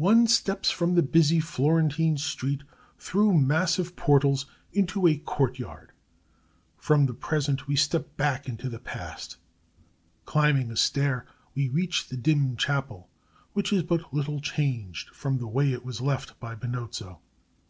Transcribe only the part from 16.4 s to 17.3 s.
by Benozzo.